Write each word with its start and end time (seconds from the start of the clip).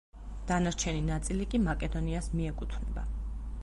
დანარჩენი 0.51 1.03
ნაწილი 1.11 1.47
კი 1.53 1.63
მაკედონიას 1.69 2.35
მიეკუთვნება. 2.39 3.09